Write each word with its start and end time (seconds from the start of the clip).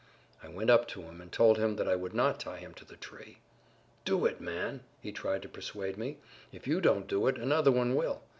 I 0.41 0.49
went 0.49 0.71
up 0.71 0.87
to 0.87 1.03
him 1.03 1.21
and 1.21 1.31
told 1.31 1.59
him 1.59 1.75
that 1.75 1.87
I 1.87 1.95
would 1.95 2.15
not 2.15 2.39
tie[Pg 2.39 2.45
71] 2.53 2.59
him 2.61 2.73
to 2.73 2.85
the 2.85 2.95
tree. 2.95 3.37
"Do 4.03 4.25
it, 4.25 4.41
man," 4.41 4.83
he 4.99 5.11
tried 5.11 5.43
to 5.43 5.47
persuade 5.47 5.95
me; 5.95 6.17
"if 6.51 6.65
you 6.65 6.81
don't 6.81 7.05
do 7.05 7.27
it 7.27 7.37
another 7.37 7.71
one 7.71 7.93
will. 7.93 8.23